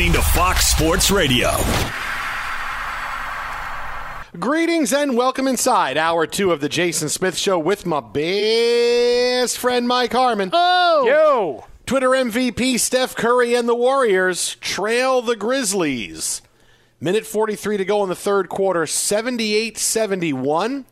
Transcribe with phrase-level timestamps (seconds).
[0.00, 1.50] Listening to Fox Sports Radio.
[4.38, 9.86] Greetings and welcome inside hour two of the Jason Smith Show with my best friend
[9.86, 10.48] Mike Harmon.
[10.54, 11.66] Oh, yo!
[11.84, 16.40] Twitter MVP Steph Curry and the Warriors trail the Grizzlies.
[16.98, 20.86] Minute 43 to go in the third quarter, 78 71.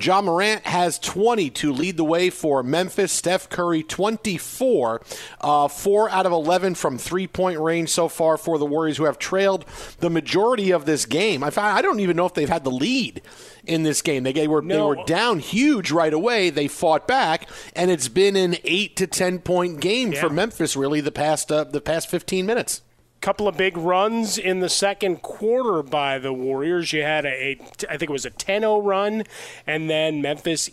[0.00, 3.12] Ja Morant has 20 to lead the way for Memphis.
[3.12, 5.02] Steph Curry 24,
[5.40, 9.04] uh, four out of 11 from three point range so far for the Warriors, who
[9.04, 9.64] have trailed
[9.98, 11.44] the majority of this game.
[11.44, 13.22] I found, I don't even know if they've had the lead
[13.64, 14.22] in this game.
[14.22, 14.74] They, were no.
[14.74, 16.50] they were down huge right away.
[16.50, 20.20] They fought back, and it's been an eight to ten point game yeah.
[20.20, 22.82] for Memphis really the past uh, the past 15 minutes
[23.22, 26.92] couple of big runs in the second quarter by the Warriors.
[26.92, 29.22] You had a, a I think it was a 10-0 run,
[29.66, 30.68] and then Memphis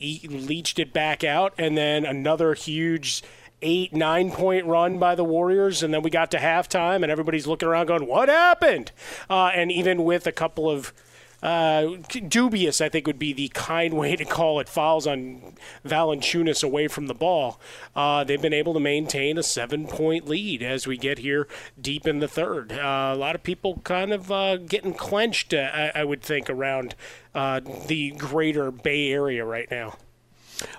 [0.00, 3.22] e- leached it back out, and then another huge
[3.62, 7.46] eight, nine point run by the Warriors, and then we got to halftime, and everybody's
[7.46, 8.90] looking around going, "What happened?"
[9.30, 10.92] Uh, and even with a couple of
[11.42, 11.96] uh,
[12.28, 15.54] dubious, I think would be the kind way to call it, fouls on
[15.84, 17.60] Valanciunas away from the ball.
[17.96, 21.48] Uh, they've been able to maintain a seven-point lead as we get here
[21.80, 22.72] deep in the third.
[22.72, 26.48] Uh, a lot of people kind of uh, getting clenched, uh, I, I, would think,
[26.48, 26.94] around
[27.34, 29.96] the greater Bay Area right now.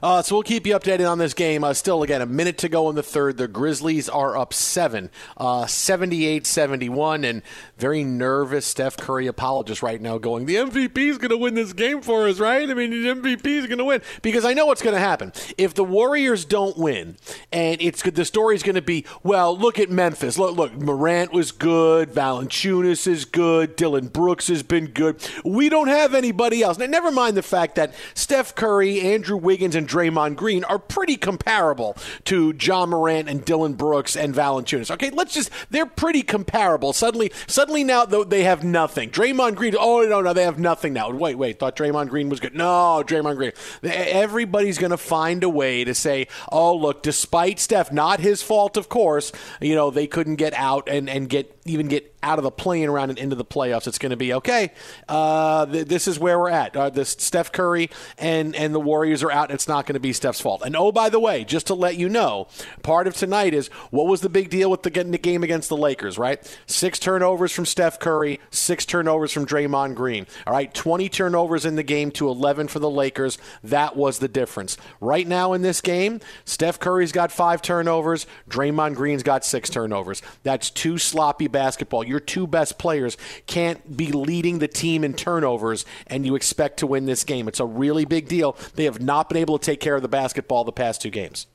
[0.01, 1.63] Uh, so we'll keep you updated on this game.
[1.63, 3.37] Uh, still, again, a minute to go in the third.
[3.37, 7.41] The Grizzlies are up seven, uh, 78-71, and
[7.77, 11.73] very nervous Steph Curry apologist right now going, the MVP is going to win this
[11.73, 12.69] game for us, right?
[12.69, 14.01] I mean, the MVP is going to win.
[14.21, 15.33] Because I know what's going to happen.
[15.57, 17.17] If the Warriors don't win,
[17.51, 20.37] and it's the story's going to be, well, look at Memphis.
[20.37, 22.11] Look, look, Morant was good.
[22.11, 23.75] Valanciunas is good.
[23.75, 25.17] Dillon Brooks has been good.
[25.43, 26.77] We don't have anybody else.
[26.77, 31.17] Now, never mind the fact that Steph Curry, Andrew Wiggins, and Draymond Green are pretty
[31.17, 34.91] comparable to Ja Morant and Dillon Brooks and Valanciunas.
[34.91, 36.93] Okay, let's just, they're pretty comparable.
[36.93, 39.09] Suddenly, suddenly now though they have nothing.
[39.09, 41.11] Draymond Green, oh, no, no, they have nothing now.
[41.11, 42.55] Wait, wait, thought Draymond Green was good.
[42.55, 43.51] No, Draymond Green.
[43.83, 48.77] Everybody's going to find a way to say, oh, look, despite Steph, not his fault,
[48.77, 49.31] of course,
[49.61, 52.87] you know, they couldn't get out and, and get even get out of the playing
[52.89, 53.85] around and into the playoffs.
[53.85, 54.71] It's going to be okay.
[55.07, 56.75] Uh, th- this is where we're at.
[56.75, 59.51] Uh, this Steph Curry and and the Warriors are out.
[59.51, 60.63] It's not going to be Steph's fault.
[60.65, 62.47] And oh, by the way, just to let you know,
[62.81, 65.77] part of tonight is what was the big deal with the the game against the
[65.77, 66.17] Lakers?
[66.17, 70.25] Right, six turnovers from Steph Curry, six turnovers from Draymond Green.
[70.47, 73.37] All right, twenty turnovers in the game to eleven for the Lakers.
[73.63, 74.77] That was the difference.
[75.01, 78.25] Right now in this game, Steph Curry's got five turnovers.
[78.49, 80.21] Draymond Green's got six turnovers.
[80.43, 82.03] That's two sloppy basketball.
[82.13, 83.17] Your two best players
[83.47, 87.47] can't be leading the team in turnovers, and you expect to win this game.
[87.47, 88.55] It's a really big deal.
[88.75, 91.47] They have not been able to take care of the basketball the past two games.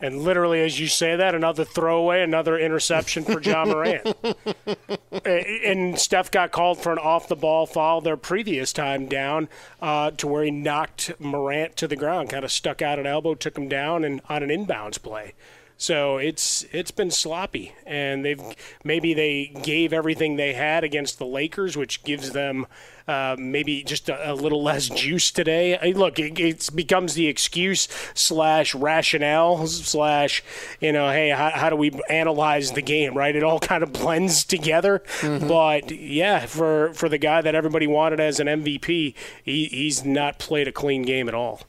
[0.00, 4.16] And literally, as you say that, another throwaway, another interception for Ja Morant.
[5.24, 9.48] and Steph got called for an off the ball foul their previous time down
[9.82, 13.34] uh, to where he knocked Morant to the ground, kind of stuck out an elbow,
[13.34, 15.34] took him down, and on an inbounds play.
[15.76, 18.40] So it's it's been sloppy, and they've
[18.84, 22.66] maybe they gave everything they had against the Lakers, which gives them
[23.08, 25.76] uh, maybe just a, a, little less juice today.
[25.76, 30.42] I, look, it, it, becomes the excuse slash rationale slash
[30.80, 33.14] you know, hey, how, how, do we analyze the game?
[33.14, 33.34] Right?
[33.34, 35.02] It all kind of blends together.
[35.20, 35.48] Mm-hmm.
[35.48, 40.38] But yeah, for for the guy that everybody wanted as an MVP, he, he's not
[40.38, 41.62] played a clean game at all.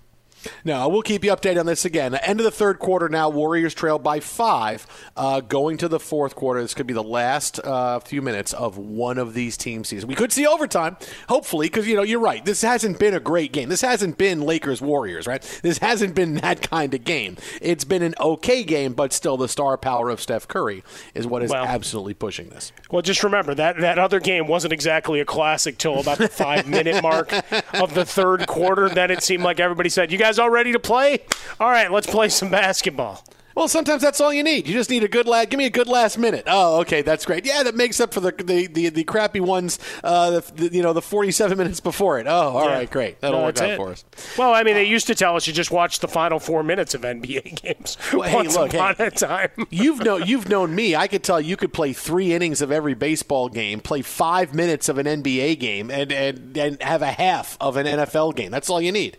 [0.63, 2.15] No, we'll keep you updated on this again.
[2.15, 3.29] End of the third quarter now.
[3.29, 4.85] Warriors trail by five.
[5.15, 6.61] Uh, going to the fourth quarter.
[6.61, 10.05] This could be the last uh, few minutes of one of these team seasons.
[10.05, 10.97] We could see overtime,
[11.27, 12.43] hopefully, because you know you're right.
[12.43, 13.69] This hasn't been a great game.
[13.69, 15.41] This hasn't been Lakers Warriors, right?
[15.63, 17.37] This hasn't been that kind of game.
[17.61, 20.83] It's been an okay game, but still the star power of Steph Curry
[21.13, 22.71] is what is well, absolutely pushing this.
[22.91, 26.67] Well, just remember that that other game wasn't exactly a classic till about the five
[26.67, 27.31] minute mark
[27.73, 28.89] of the third quarter.
[28.89, 31.19] Then it seemed like everybody said, "You guys." Guys all ready to play?
[31.59, 33.23] All right, let's play some basketball.
[33.55, 34.67] Well, sometimes that's all you need.
[34.67, 35.49] You just need a good lad.
[35.49, 36.43] Give me a good last minute.
[36.45, 37.45] Oh, okay, that's great.
[37.45, 39.79] Yeah, that makes up for the the, the, the crappy ones.
[40.03, 42.27] Uh, the, you know, the forty-seven minutes before it.
[42.27, 42.73] Oh, all yeah.
[42.73, 43.21] right, great.
[43.21, 43.77] That'll no, work out it.
[43.77, 44.03] for us.
[44.37, 46.93] Well, I mean, they used to tell us you just watch the final four minutes
[46.93, 47.97] of NBA games.
[48.11, 49.51] Well, hey, look, upon hey, a time.
[49.69, 50.93] you've known you've known me.
[50.93, 54.89] I could tell you could play three innings of every baseball game, play five minutes
[54.89, 58.51] of an NBA game, and and, and have a half of an NFL game.
[58.51, 59.17] That's all you need.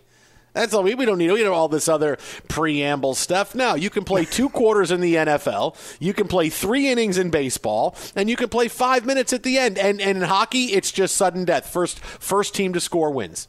[0.57, 1.31] That's all we, we don't need.
[1.31, 2.17] We don't all this other
[2.47, 3.53] preamble stuff.
[3.53, 5.75] Now you can play two quarters in the NFL.
[5.99, 9.57] You can play three innings in baseball, and you can play five minutes at the
[9.57, 9.77] end.
[9.77, 11.69] And, and in hockey, it's just sudden death.
[11.69, 13.47] First first team to score wins.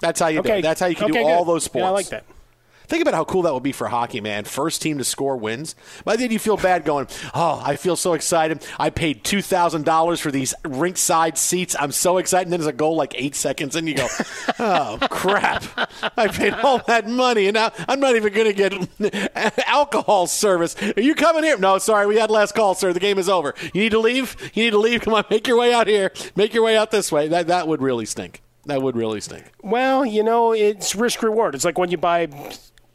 [0.00, 0.48] That's how you okay.
[0.48, 0.62] do it.
[0.62, 1.82] That's how you can okay, do all those sports.
[1.82, 2.24] Yeah, I like that.
[2.90, 4.42] Think about how cool that would be for hockey, man.
[4.42, 5.76] First team to score wins.
[6.04, 8.66] But then you feel bad going, oh, I feel so excited.
[8.80, 11.76] I paid $2,000 for these rink side seats.
[11.78, 12.48] I'm so excited.
[12.48, 14.08] And then there's a goal like eight seconds, and you go,
[14.58, 15.62] oh, crap.
[16.18, 20.74] I paid all that money, and now I'm not even going to get alcohol service.
[20.96, 21.58] Are you coming here?
[21.58, 22.08] No, sorry.
[22.08, 22.92] We had last call, sir.
[22.92, 23.54] The game is over.
[23.72, 24.34] You need to leave?
[24.52, 25.02] You need to leave?
[25.02, 26.10] Come on, make your way out here.
[26.34, 27.28] Make your way out this way.
[27.28, 28.42] That, that would really stink.
[28.66, 29.44] That would really stink.
[29.62, 31.54] Well, you know, it's risk reward.
[31.54, 32.28] It's like when you buy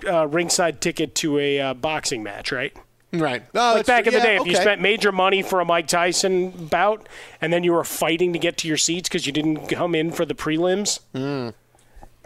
[0.08, 2.75] uh, ringside ticket to a uh, boxing match, right?
[3.14, 3.44] Right.
[3.54, 4.50] Oh, like back in the day, if okay.
[4.50, 7.08] you spent major money for a Mike Tyson bout
[7.42, 10.12] and then you were fighting to get to your seats because you didn't come in
[10.12, 11.00] for the prelims.
[11.14, 11.54] Mm.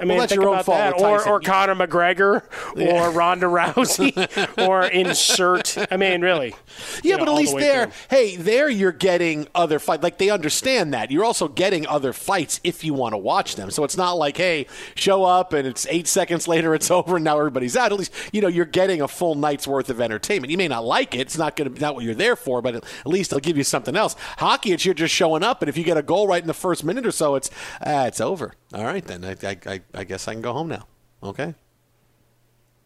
[0.02, 1.00] I mean, well, think about that.
[1.00, 2.44] Or, or Conor McGregor
[2.76, 3.08] yeah.
[3.08, 4.16] or Ronda Rousey
[4.68, 5.78] or insert.
[5.92, 6.56] I mean, really.
[7.04, 8.18] Yeah, know, but at least the there, through.
[8.18, 10.04] hey, there you're getting other fights.
[10.04, 11.12] Like, they understand that.
[11.12, 13.72] You're also getting other fights if you want to watch them.
[13.72, 17.26] So it's not like, hey, show up and it's eight seconds later it's over and
[17.26, 17.92] now everybody's out.
[17.92, 20.52] At least, you know, you're getting a full night's worth of entertainment.
[20.52, 21.22] You may not like it.
[21.22, 23.58] It's not going to be not what you're there for, but at least they'll give
[23.58, 24.16] you something else.
[24.38, 25.62] Hockey, it's you're just showing up.
[25.62, 27.50] And if you get a goal right in the first minute or so, it's,
[27.82, 28.54] uh, it's over.
[28.74, 29.26] All right, then.
[29.26, 30.88] I, I, I I guess I can go home now.
[31.24, 31.56] Okay.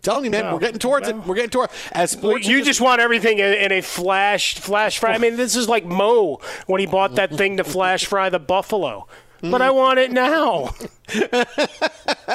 [0.01, 1.17] Telling you, man, no, we're getting towards no.
[1.17, 1.25] it.
[1.25, 2.45] We're getting towards as sports.
[2.45, 5.13] You just want everything in, a flash, flash fry.
[5.13, 8.39] I mean, this is like Mo when he bought that thing to flash fry the
[8.39, 9.07] buffalo.
[9.41, 10.73] but I want it now.
[11.13, 11.27] you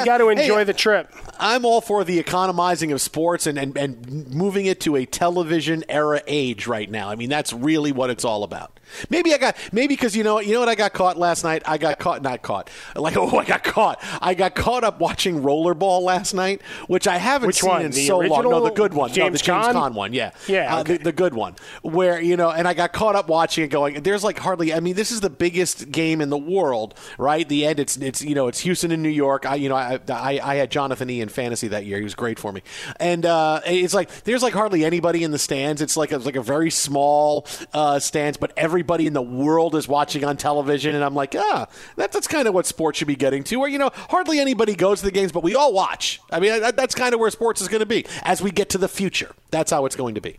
[0.04, 1.12] got to enjoy Hey, the trip.
[1.38, 5.84] I'm all for the economizing of sports and, and, and moving it to a television
[5.88, 7.10] era age right now.
[7.10, 8.77] I mean, that's really what it's all about.
[9.10, 11.62] Maybe I got maybe because you know you know what I got caught last night.
[11.66, 14.02] I got caught not caught like oh I got caught.
[14.20, 17.82] I got caught up watching Rollerball last night, which I haven't Which seen one?
[17.82, 18.44] in The so long.
[18.44, 19.10] No, the good one.
[19.10, 19.74] no, James the James Caan?
[19.74, 20.12] Caan one.
[20.12, 20.96] Yeah, Yeah, Uh, okay.
[20.98, 23.68] the, the good one where you know, and I got caught up watching it.
[23.68, 24.72] Going, there's like hardly.
[24.72, 27.48] I mean, this is the biggest game in the world, right?
[27.48, 27.80] The end.
[27.80, 29.46] It's it's you know it's Houston and New York.
[29.46, 31.98] I you know I I, I had Jonathan E in fantasy that year.
[31.98, 32.62] He was great for me,
[32.98, 35.82] and uh, it's like there's like hardly anybody in the stands.
[35.82, 39.88] It's like it's like a very small uh, stands, but everybody in the world is
[39.88, 41.66] watching on television, and I'm like, ah,
[41.96, 43.56] that, that's kind of what sports should be getting to.
[43.56, 46.20] Where you know hardly anybody goes to the games, but we all watch.
[46.30, 48.68] I mean, that, that's kind of where sports is going to be as we get
[48.70, 49.32] to the future.
[49.50, 50.38] That's how it's going to be.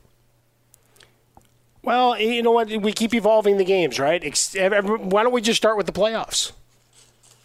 [1.84, 2.70] Well, you know what?
[2.70, 4.24] We keep evolving the games, right?
[4.56, 6.54] Why don't we just start with the playoffs?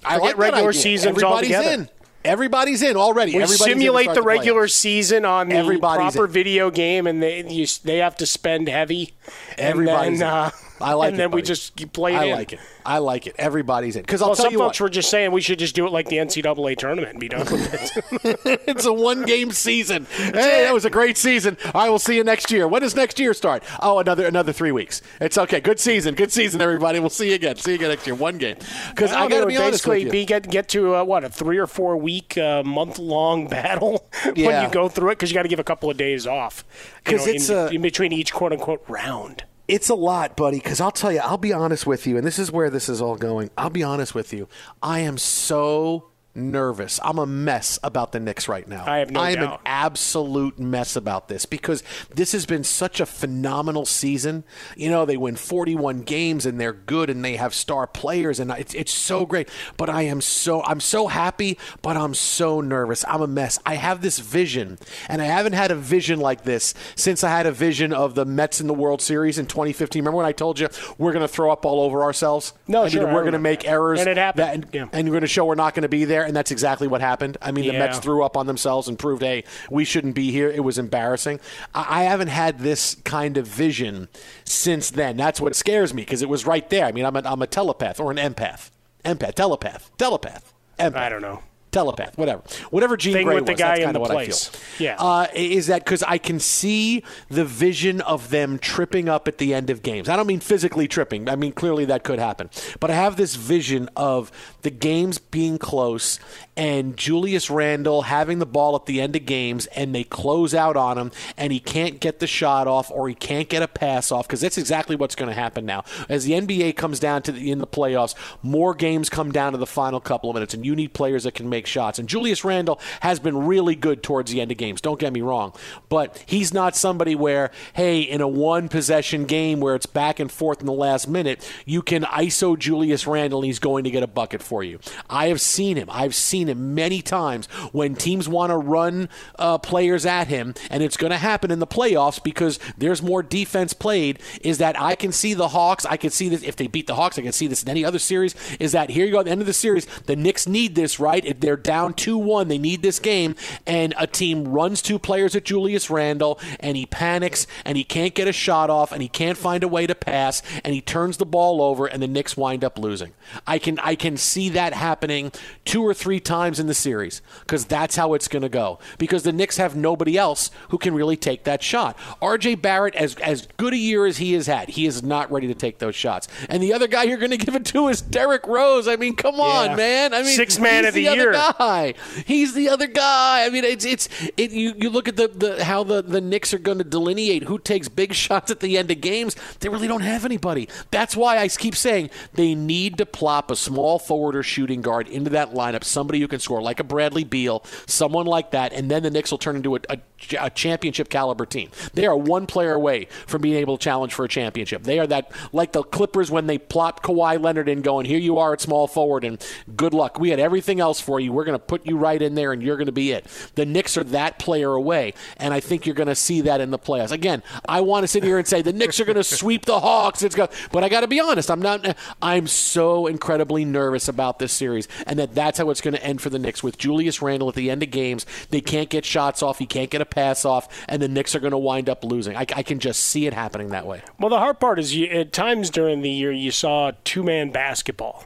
[0.04, 0.80] I Forget like regular idea.
[0.80, 1.82] seasons Everybody's altogether.
[1.82, 1.88] in.
[2.24, 3.32] Everybody's in already.
[3.34, 4.70] We Everybody's simulate start the regular playoffs.
[4.70, 6.30] season on the Everybody's proper in.
[6.32, 9.12] video game, and they you, they have to spend heavy.
[9.58, 10.50] Everybody's and then, uh,
[10.80, 11.46] I like and it, And then we buddy.
[11.46, 12.18] just keep playing.
[12.18, 12.32] I in.
[12.32, 12.58] like it.
[12.84, 13.36] I like it.
[13.38, 14.02] Everybody's in.
[14.02, 15.86] Because I'll Well, tell some you folks what, were just saying we should just do
[15.86, 18.60] it like the NCAA tournament and be done with it.
[18.66, 20.06] it's a one-game season.
[20.16, 20.32] Hey,
[20.64, 21.56] that was a great season.
[21.74, 22.66] I will see you next year.
[22.66, 23.62] When does next year start?
[23.80, 25.00] Oh, another another three weeks.
[25.20, 25.60] It's okay.
[25.60, 26.14] Good season.
[26.16, 26.98] Good season, everybody.
[26.98, 27.56] We'll see you again.
[27.56, 28.16] See you again next year.
[28.16, 28.56] One game.
[28.90, 30.10] Because I got to be honest with basically you.
[30.10, 34.06] be get get to uh, what a three or four week, uh, month long battle
[34.24, 36.64] when you go through it because you got to give a couple of days off.
[37.06, 39.44] you 'Cause know, it's in, a- in between each quote unquote round.
[39.66, 42.38] It's a lot, buddy, because I'll tell you, I'll be honest with you, and this
[42.38, 43.50] is where this is all going.
[43.56, 44.46] I'll be honest with you.
[44.82, 46.98] I am so nervous.
[47.02, 48.84] I'm a mess about the Knicks right now.
[48.86, 51.82] I have no I am an absolute mess about this because
[52.14, 54.44] this has been such a phenomenal season.
[54.76, 58.50] You know, they win 41 games and they're good and they have star players and
[58.52, 59.48] it's, it's so great.
[59.76, 63.04] But I am so I'm so happy, but I'm so nervous.
[63.06, 63.58] I'm a mess.
[63.64, 67.46] I have this vision, and I haven't had a vision like this since I had
[67.46, 70.00] a vision of the Mets in the World Series in 2015.
[70.02, 72.52] Remember when I told you we're going to throw up all over ourselves?
[72.66, 74.42] No, and sure, we're going to make errors, And it happened.
[74.44, 74.86] that- and, Yeah.
[74.92, 77.00] and you're going to show we're not going to be there, and that's exactly what
[77.00, 77.36] happened.
[77.40, 77.78] I mean, the Yeah.
[77.80, 80.50] Mets threw up on themselves and proved, hey, we shouldn't be here.
[80.50, 81.40] It was embarrassing.
[81.74, 84.08] I, I haven't had this kind of vision
[84.44, 85.16] since then.
[85.16, 86.86] That's what scares me because it was right there.
[86.86, 88.70] I mean, I'm a, I'm a telepath or an empath,
[89.04, 90.96] empath, telepath, telepath, empath.
[90.96, 91.42] I don't know.
[91.74, 93.58] Telepath, whatever, whatever Gene Thing Gray with the was.
[93.58, 94.48] guy that's kind of what place.
[94.48, 94.86] I feel.
[94.86, 94.96] Yeah.
[94.98, 99.52] Uh, is that because I can see the vision of them tripping up at the
[99.52, 100.08] end of games?
[100.08, 101.28] I don't mean physically tripping.
[101.28, 102.48] I mean clearly that could happen,
[102.80, 104.30] but I have this vision of
[104.62, 106.20] the games being close
[106.56, 110.76] and Julius Randle having the ball at the end of games and they close out
[110.76, 114.12] on him and he can't get the shot off or he can't get a pass
[114.12, 117.32] off because that's exactly what's going to happen now as the NBA comes down to
[117.32, 118.14] the in the playoffs.
[118.42, 121.34] More games come down to the final couple of minutes and you need players that
[121.34, 121.98] can make shots.
[121.98, 124.80] And Julius Randle has been really good towards the end of games.
[124.80, 125.52] Don't get me wrong,
[125.88, 130.30] but he's not somebody where hey in a one possession game where it's back and
[130.30, 134.02] forth in the last minute you can ISO Julius Randle and he's going to get
[134.02, 134.78] a bucket for you.
[135.10, 135.88] I have seen him.
[135.90, 139.08] I've seen him many times when teams want to run
[139.38, 143.22] uh, players at him, and it's going to happen in the playoffs because there's more
[143.22, 144.18] defense played.
[144.42, 145.84] Is that I can see the Hawks.
[145.84, 147.18] I can see this if they beat the Hawks.
[147.18, 148.34] I can see this in any other series.
[148.58, 149.86] Is that here you go at the end of the series?
[150.06, 151.24] The Knicks need this, right?
[151.24, 153.34] If they're down two one, they need this game,
[153.66, 158.14] and a team runs two players at Julius Randle, and he panics, and he can't
[158.14, 161.16] get a shot off, and he can't find a way to pass, and he turns
[161.16, 163.12] the ball over, and the Knicks wind up losing.
[163.46, 165.32] I can I can see that happening
[165.64, 168.78] two or three times in the series because that's how it's going to go.
[168.98, 171.96] Because the Knicks have nobody else who can really take that shot.
[172.20, 172.56] R.J.
[172.56, 175.54] Barrett, as as good a year as he has had, he is not ready to
[175.54, 176.28] take those shots.
[176.48, 178.88] And the other guy you're going to give it to is Derrick Rose.
[178.88, 179.76] I mean, come on, Yeah.
[179.76, 180.14] man.
[180.14, 181.32] I mean, six man he's of the other year.
[181.32, 181.94] guy.
[182.26, 183.44] He's the other guy.
[183.44, 184.50] I mean, it's it's it.
[184.50, 187.58] You, you look at the, the how the the Knicks are going to delineate who
[187.58, 189.36] takes big shots at the end of games.
[189.60, 190.68] They really don't have anybody.
[190.90, 195.08] That's why I keep saying they need to plop a small forward or shooting guard
[195.08, 195.84] into that lineup.
[195.84, 199.30] Somebody who can score like a Bradley Beal, someone like that, and then the Knicks
[199.30, 199.98] will turn into a, a,
[200.40, 201.70] a championship caliber team.
[201.92, 204.84] They are one player away from being able to challenge for a championship.
[204.84, 208.38] They are that like the Clippers when they plopped Kawhi Leonard in, going, "Here you
[208.38, 209.44] are at small forward, and
[209.76, 210.18] good luck.
[210.18, 211.32] We had everything else for you.
[211.32, 213.66] We're going to put you right in there, and you're going to be it." The
[213.66, 216.78] Knicks are that player away, and I think you're going to see that in the
[216.78, 217.12] playoffs.
[217.12, 219.80] Again, I want to sit here and say the Knicks are going to sweep the
[219.80, 220.22] Hawks.
[220.22, 221.50] It's go, but I got to be honest.
[221.50, 221.96] I'm not.
[222.22, 226.13] I'm so incredibly nervous about this series, and that that's how it's going to end
[226.18, 228.26] for the Knicks with Julius Randle at the end of games.
[228.50, 229.58] They can't get shots off.
[229.58, 232.36] He can't get a pass off, and the Knicks are going to wind up losing.
[232.36, 234.02] I, I can just see it happening that way.
[234.18, 237.50] Well, the hard part is you, at times during the year you saw two man
[237.50, 238.24] basketball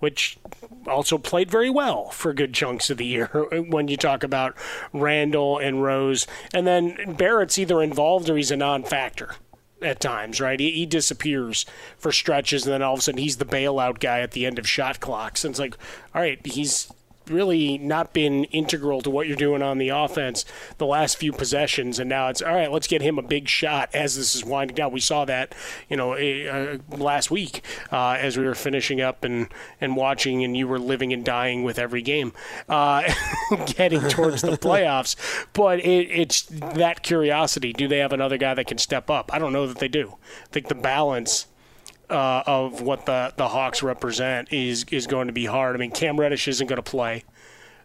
[0.00, 0.38] which
[0.86, 3.26] also played very well for good chunks of the year
[3.68, 4.56] when you talk about
[4.92, 6.26] Randle and Rose.
[6.52, 9.36] And then Barrett's either involved or he's a non factor
[9.82, 10.58] at times, right?
[10.58, 11.64] He, he, disappears
[11.96, 14.58] for stretches, and then all of a sudden he's the bailout guy at the end
[14.58, 15.44] of shot clocks.
[15.44, 15.76] And it's like,
[16.14, 16.92] all right, he's
[17.30, 20.44] really not been integral to what you're doing on the offense
[20.78, 22.70] the last few possessions, and now it's all right.
[22.70, 24.92] Let's get him a big shot as this is winding down.
[24.92, 25.54] We saw that,
[25.88, 29.48] you know, uh, last week uh, as we were finishing up and
[29.80, 32.32] and watching, and you were living and dying with every game,
[32.68, 33.02] uh,
[33.66, 35.16] getting towards the playoffs.
[35.52, 39.32] But it, it's that curiosity: do they have another guy that can step up?
[39.32, 40.16] I don't know that they do.
[40.44, 41.46] I think the balance
[42.10, 45.76] uh, of what the, the Hawks represent is is going to be hard.
[45.76, 47.24] I mean, Cam Reddish isn't going to play.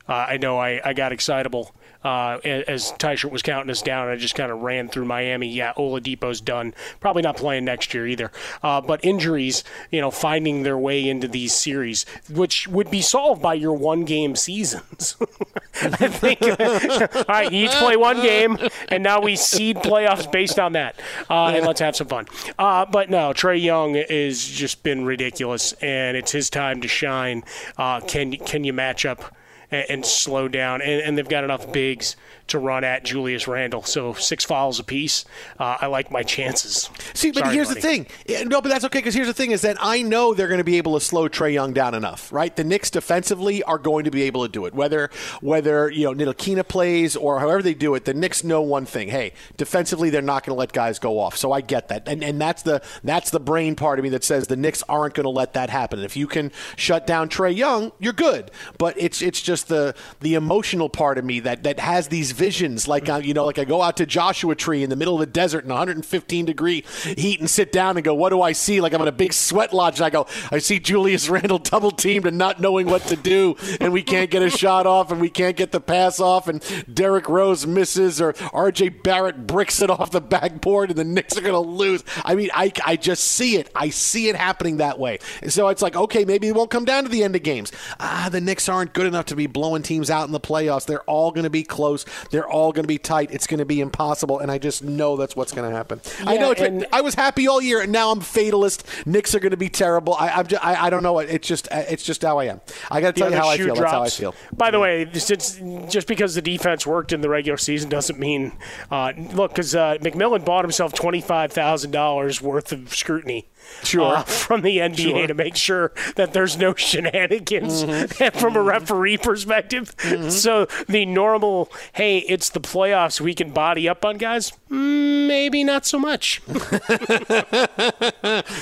[0.08, 1.75] Uh, I know I, I got excitable
[2.06, 4.08] uh, as Tyshirt was counting us down.
[4.08, 5.50] I just kind of ran through Miami.
[5.50, 6.74] Yeah, Oladipo's done.
[7.02, 8.32] Probably not playing next year either.
[8.64, 13.42] Uh, but injuries, you know, finding their way into these series, which would be solved
[13.42, 15.18] by your one game seasons.
[15.82, 16.42] I think.
[17.16, 18.58] all right, you each play one game,
[18.90, 21.00] and now we seed playoffs based on that.
[21.30, 22.28] Uh, and let's have some fun.
[22.60, 27.44] Uh, but no, Trae Young has just been ridiculous, and it's his time to shine.
[27.78, 29.36] Uh, can can you match up?
[29.72, 30.82] And, and slow down.
[30.82, 32.16] And, and, they've got enough bigs
[32.48, 33.84] to run at Julius Randle.
[33.84, 35.26] So six fouls apiece.
[35.60, 36.90] Uh, I like my chances.
[37.14, 37.82] See, but Sorry, here's buddy.
[37.82, 38.48] the thing.
[38.48, 40.64] No, but that's okay because here's the thing: is that I know they're going to
[40.64, 42.56] be able to slow Trae Young down enough, right?
[42.56, 44.74] The Knicks defensively are going to be able to do it.
[44.74, 45.10] Whether
[45.42, 49.10] whether you know Ntilikina plays or however they do it, the Knicks know one thing:
[49.10, 51.36] hey, defensively they're not going to let guys go off.
[51.38, 54.24] So I get that, and and that's the that's the brain part of me that
[54.24, 56.00] says the Knicks aren't going to let that happen.
[56.00, 58.52] And if you can shut down Trae Young, you're good.
[58.78, 62.88] But it's it's just the the emotional part of me that that has these visions.
[62.88, 65.20] Like I, you know like I go out to Joshua Tree in the middle of
[65.20, 68.82] the desert in 115 degree heat and sit down and go what do I see?
[68.82, 71.92] Like I'm in a big sweat lodge and I go I see Julius Randle double
[71.92, 75.20] teamed and not knowing what to do and we can't get a shot off and
[75.20, 79.90] we can't get the pass off and Derrick Rose misses or RJ Barrett bricks it
[79.90, 82.04] off the backboard and the Knicks are going to lose.
[82.24, 83.70] I mean I, I just see it.
[83.76, 85.20] I see it happening that way.
[85.42, 87.72] And so it's like okay maybe it won't come down to the end of games.
[88.00, 91.04] Ah the Knicks aren't good enough to be blowing teams out in the playoffs they're
[91.04, 93.32] all going to be close they're all going to be tight.
[93.32, 96.02] It's going to be impossible, and I just know that's what's going to happen.
[96.25, 96.52] I know.
[96.52, 98.86] It's, and- I was happy all year, and now I'm fatalist.
[99.06, 100.16] Knicks are going to be terrible.
[100.16, 101.20] I, I'm just, I, I don't know.
[101.20, 102.62] It's just it's just how I am.
[102.92, 103.75] I got to tell you how I feel.
[103.75, 104.36] That's how I feel.
[104.53, 105.60] By the way, since
[105.92, 108.58] just because the defense worked in the regular season doesn't mean
[108.92, 113.48] uh, look because uh, McMillan bought himself twenty five thousand dollars worth of scrutiny.
[113.84, 114.18] Sure.
[114.18, 115.16] uh, from the NBA Sure.
[115.16, 115.28] Mm-hmm.
[115.28, 117.84] to make sure that there's no shenanigans
[118.40, 119.94] from a referee perspective.
[120.32, 124.54] So the normal, hey, it's the playoffs, we can body up on guys.
[124.70, 126.42] Maybe not so much.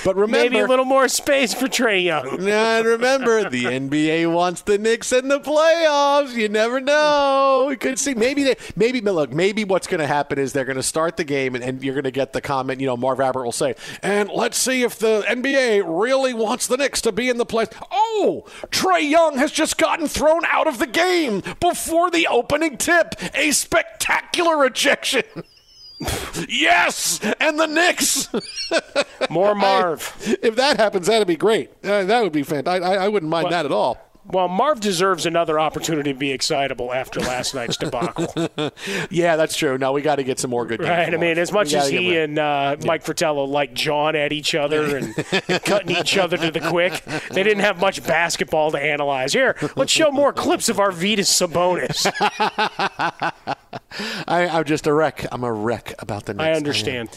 [0.03, 2.47] But remember, Maybe a little more space for Trae Young.
[2.53, 6.33] And remember, the NBA wants the Knicks in the playoffs.
[6.35, 7.65] You never know.
[7.69, 10.65] We could see maybe they maybe but look maybe what's going to happen is they're
[10.65, 12.79] going to start the game and, and you're going to get the comment.
[12.81, 16.77] You know, Marv Albert will say, "And let's see if the NBA really wants the
[16.77, 20.79] Knicks to be in the play." Oh, Trae Young has just gotten thrown out of
[20.79, 23.15] the game before the opening tip.
[23.33, 25.23] A spectacular ejection.
[26.49, 28.29] yes, and the Knicks.
[29.29, 30.15] More Marv.
[30.41, 31.69] if that happens, that'd be great.
[31.83, 32.83] Uh, that would be fantastic.
[32.83, 33.97] I, I wouldn't mind that at all.
[34.25, 38.49] Well, Marv deserves another opportunity to be excitable after last night's debacle.
[39.09, 39.77] Yeah, that's true.
[39.77, 40.81] Now we got to get some more good.
[40.81, 41.13] Right.
[41.13, 44.97] I mean, as much as he and uh, Mike Fratello like John at each other
[44.97, 45.15] and
[45.63, 49.33] cutting each other to the quick, they didn't have much basketball to analyze.
[49.33, 52.11] Here, let's show more clips of Arvydas Sabonis.
[54.27, 55.25] I, I'm just a wreck.
[55.31, 56.43] I'm a wreck about the Knicks.
[56.43, 56.57] I am.
[56.57, 57.09] understand.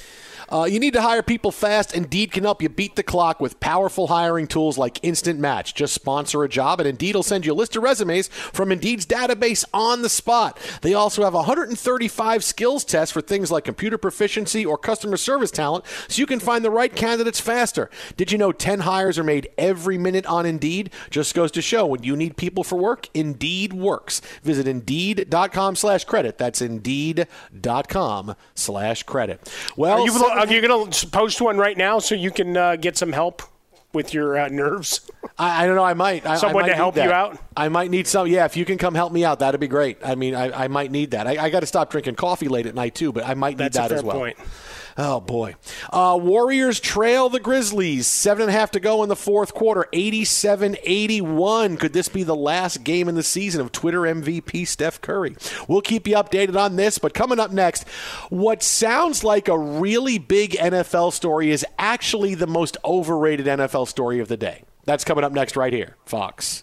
[0.50, 1.94] Uh, you need to hire people fast.
[1.94, 5.74] Indeed can help you beat the clock with powerful hiring tools like Instant Match.
[5.74, 9.06] Just sponsor a job, and Indeed will send you a list of resumes from Indeed's
[9.06, 10.58] database on the spot.
[10.82, 15.84] They also have 135 skills tests for things like computer proficiency or customer service talent,
[16.08, 17.90] so you can find the right candidates faster.
[18.16, 20.90] Did you know 10 hires are made every minute on Indeed?
[21.10, 24.20] Just goes to show when you need people for work, Indeed works.
[24.42, 26.38] Visit Indeed.com slash credit.
[26.38, 29.52] That's Indeed.com slash credit.
[29.76, 32.56] Well, Are you, seven- are you going to post one right now so you can
[32.56, 33.42] uh, get some help
[33.92, 35.00] with your uh, nerves?
[35.38, 35.84] I, I don't know.
[35.84, 36.26] I might.
[36.26, 37.38] I, Someone I might to help you out?
[37.56, 38.26] I might need some.
[38.26, 39.98] Yeah, if you can come help me out, that'd be great.
[40.04, 41.26] I mean, I, I might need that.
[41.26, 43.72] I, I got to stop drinking coffee late at night too, but I might need
[43.72, 44.16] That's a that fair as well.
[44.18, 44.36] point.
[44.98, 45.56] Oh boy.
[45.92, 48.06] Uh, Warriors trail the Grizzlies.
[48.06, 49.86] Seven and a half to go in the fourth quarter.
[49.92, 51.78] 87-81.
[51.78, 55.36] Could this be the last game in the season of Twitter MVP Steph Curry?
[55.68, 57.86] We'll keep you updated on this, but coming up next,
[58.30, 64.20] what sounds like a really big NFL story is actually the most overrated NFL story
[64.20, 64.62] of the day.
[64.84, 66.62] That's coming up next, right here, Fox.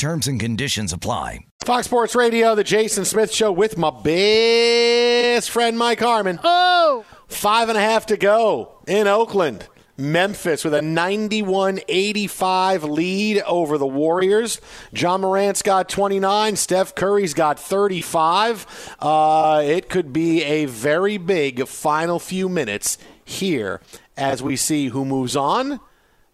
[0.00, 1.40] Terms and conditions apply.
[1.62, 6.40] Fox Sports Radio, the Jason Smith Show with my best friend Mike Harmon.
[6.42, 7.04] Oh!
[7.28, 9.68] Five and a half to go in Oakland.
[9.98, 14.58] Memphis with a 91 85 lead over the Warriors.
[14.90, 16.56] Ja Morant's got 29.
[16.56, 18.96] Steph Curry's got 35.
[19.00, 23.82] Uh, it could be a very big final few minutes here
[24.16, 25.78] as we see who moves on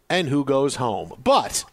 [0.08, 1.12] and who goes home.
[1.18, 1.64] But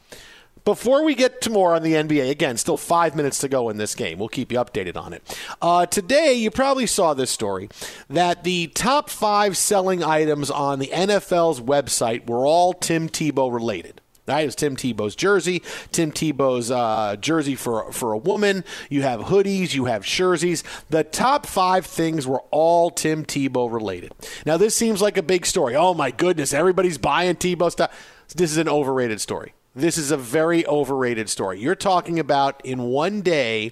[0.65, 3.78] before we get to more on the NBA, again, still five minutes to go in
[3.78, 4.17] this game.
[4.17, 5.38] We'll keep you updated on it.
[5.62, 7.69] Uh, today, you probably saw this story
[8.10, 14.02] that the top five selling items on the NFL's website were all Tim Tebow related.
[14.26, 18.63] That is Tim Tebow's jersey, Tim Tebow's uh, jersey for for a woman.
[18.89, 20.63] You have hoodies, you have jerseys.
[20.89, 24.13] The top five things were all Tim Tebow related.
[24.45, 25.76] Now, this seems like a big story.
[25.76, 27.91] Oh my goodness, everybody's buying Tebow stuff.
[28.34, 29.54] This is an overrated story.
[29.76, 31.60] This is a very overrated story.
[31.60, 33.72] You're talking about in one day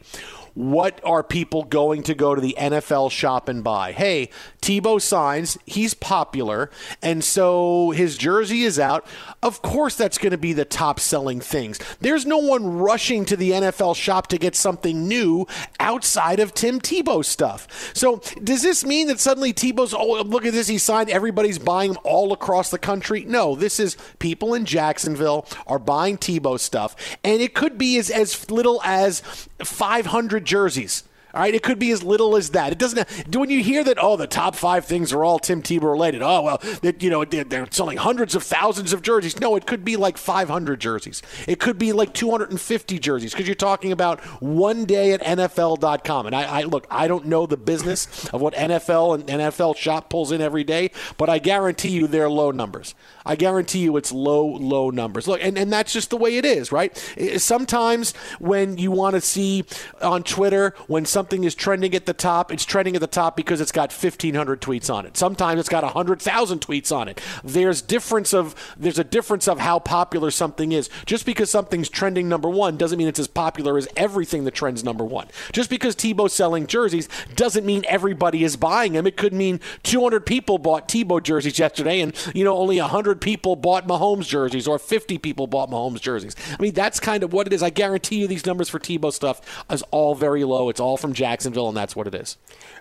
[0.53, 3.91] what are people going to go to the NFL shop and buy?
[3.91, 4.29] Hey,
[4.61, 6.69] Tebow signs, he's popular,
[7.01, 9.05] and so his jersey is out.
[9.41, 11.79] Of course, that's going to be the top selling things.
[11.99, 15.47] There's no one rushing to the NFL shop to get something new
[15.79, 17.91] outside of Tim Tebow stuff.
[17.95, 21.95] So, does this mean that suddenly Tebow's, oh, look at this, he signed, everybody's buying
[21.97, 23.25] all across the country?
[23.25, 28.09] No, this is people in Jacksonville are buying Tebow stuff, and it could be as,
[28.09, 29.21] as little as
[29.67, 31.03] 500 jerseys.
[31.33, 32.71] All right, it could be as little as that.
[32.71, 33.07] It doesn't.
[33.35, 36.21] When you hear that, oh, the top five things are all Tim Tebow related.
[36.21, 39.39] Oh well, that you know they're selling hundreds of thousands of jerseys.
[39.39, 41.21] No, it could be like 500 jerseys.
[41.47, 46.25] It could be like 250 jerseys because you're talking about one day at NFL.com.
[46.27, 50.09] And I, I look, I don't know the business of what NFL and NFL shop
[50.09, 52.95] pulls in every day, but I guarantee you they're low numbers.
[53.25, 55.27] I guarantee you it's low, low numbers.
[55.27, 56.95] Look, and, and that's just the way it is, right?
[57.37, 59.63] Sometimes when you want to see
[60.01, 63.61] on Twitter when something is trending at the top, it's trending at the top because
[63.61, 65.15] it's got 1,500 tweets on it.
[65.15, 67.21] Sometimes it's got 100,000 tweets on it.
[67.43, 70.89] There's difference of there's a difference of how popular something is.
[71.05, 74.83] Just because something's trending number one doesn't mean it's as popular as everything that trends
[74.83, 75.27] number one.
[75.53, 79.05] Just because Tebow's selling jerseys doesn't mean everybody is buying them.
[79.05, 83.55] It could mean 200 people bought Tebow jerseys yesterday, and you know only 100 people
[83.55, 86.35] bought Mahomes jerseys or 50 people bought Mahomes jerseys.
[86.57, 87.61] I mean, that's kind of what it is.
[87.61, 90.69] I guarantee you these numbers for Tebow stuff is all very low.
[90.69, 92.37] It's all from Jacksonville, and that's what it is.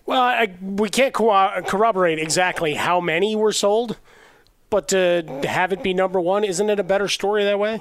[0.06, 3.98] Well, I, we can't co- corroborate exactly how many were sold,
[4.70, 7.80] but to have it be number one, isn't it a better story that way?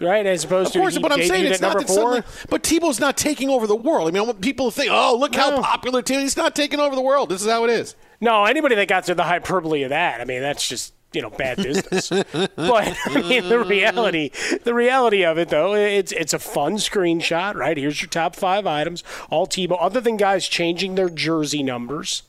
[0.00, 0.26] right?
[0.26, 3.16] As opposed of course, to but I'm saying it's not that suddenly, but Tebow's not
[3.16, 4.08] taking over the world.
[4.08, 6.20] I mean, I want people to think, oh, look how popular Tebow.
[6.20, 7.28] He's not taking over the world.
[7.28, 7.94] This is how it is.
[8.20, 11.30] No, anybody that got to the hyperbole of that, I mean, that's just you know
[11.30, 12.08] bad business.
[12.10, 14.30] but I mean, the reality,
[14.64, 17.76] the reality of it though, it's it's a fun screenshot, right?
[17.76, 19.76] Here's your top five items, all Tebow.
[19.80, 22.22] Other than guys changing their jersey numbers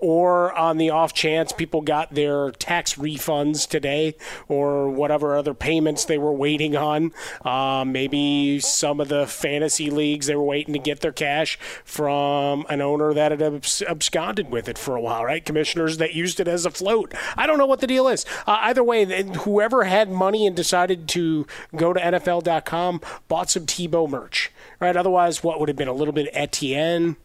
[0.00, 4.14] or on the off chance people got their tax refunds today
[4.48, 7.12] or whatever other payments they were waiting on.
[7.44, 12.64] Uh, maybe some of the fantasy leagues they were waiting to get their cash from
[12.68, 15.44] an owner that had abs- absconded with it for a while, right?
[15.44, 17.14] Commissioners that used it as a float.
[17.36, 18.24] I don't know what the deal is.
[18.46, 19.04] Uh, either way,
[19.40, 24.96] whoever had money and decided to go to NFL.com bought some Tebow merch, right?
[24.96, 27.16] Otherwise, what would have been a little bit Etienne?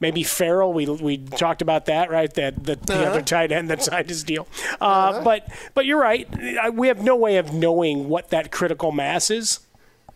[0.00, 0.72] Maybe Farrell.
[0.72, 2.32] We we talked about that, right?
[2.34, 3.04] That the, the uh-huh.
[3.04, 4.48] other tight end that signed his deal.
[4.80, 5.22] Uh, uh-huh.
[5.24, 6.28] But but you're right.
[6.72, 9.60] We have no way of knowing what that critical mass is.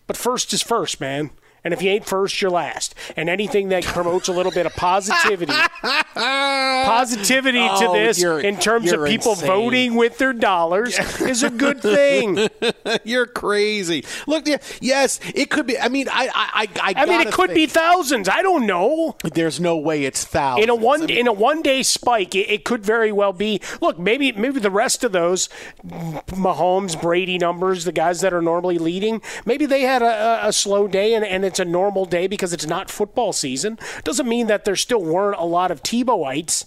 [0.06, 1.30] But first is first, man.
[1.64, 2.94] And if you ain't first, you're last.
[3.16, 5.52] And anything that promotes a little bit of positivity,
[6.14, 9.46] positivity oh, to this in terms of people insane.
[9.46, 12.48] voting with their dollars is a good thing.
[13.04, 14.04] you're crazy.
[14.26, 14.46] Look,
[14.80, 15.78] yes, it could be.
[15.78, 17.56] I mean, I, I, I, I mean, it could think.
[17.56, 18.28] be thousands.
[18.28, 19.16] I don't know.
[19.22, 20.64] There's no way it's thousands.
[20.64, 23.32] In a one I mean, in a one day spike, it, it, could very well
[23.32, 23.60] be.
[23.80, 25.48] Look, maybe maybe the rest of those
[25.84, 30.88] Mahomes, Brady numbers, the guys that are normally leading, maybe they had a, a slow
[30.88, 34.64] day and, and it's a normal day because it's not football season doesn't mean that
[34.64, 36.66] there still weren't a lot of Tebowites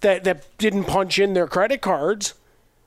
[0.00, 2.34] that, that didn't punch in their credit cards.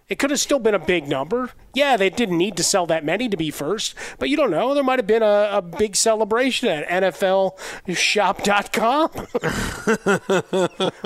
[0.10, 1.52] It could have still been a big number.
[1.74, 4.74] Yeah, they didn't need to sell that many to be first, but you don't know.
[4.74, 7.52] There might have been a, a big celebration at NFLshop.com.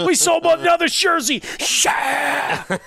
[0.06, 1.42] we sold another jersey.
[1.84, 2.78] Yeah!